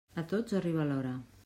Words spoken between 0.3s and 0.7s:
tots